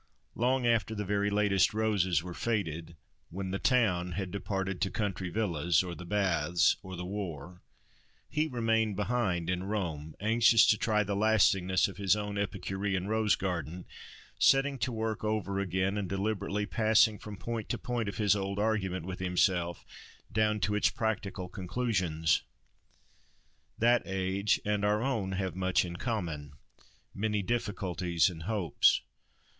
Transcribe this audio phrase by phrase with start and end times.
[0.33, 2.95] Long after the very latest roses were faded,
[3.29, 7.61] when "the town" had departed to country villas, or the baths, or the war,
[8.27, 13.35] he remained behind in Rome; anxious to try the lastingness of his own Epicurean rose
[13.35, 13.85] garden;
[14.39, 18.57] setting to work over again, and deliberately passing from point to point of his old
[18.57, 19.85] argument with himself,
[20.31, 22.41] down to its practical conclusions.
[23.77, 29.01] That age and our own have much in common—many difficulties and hopes.